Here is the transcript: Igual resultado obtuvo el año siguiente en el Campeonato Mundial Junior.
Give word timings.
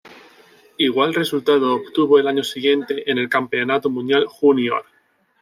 Igual 0.79 1.13
resultado 1.13 1.75
obtuvo 1.75 2.17
el 2.17 2.27
año 2.27 2.43
siguiente 2.43 3.03
en 3.11 3.19
el 3.19 3.29
Campeonato 3.29 3.87
Mundial 3.91 4.25
Junior. 4.25 4.83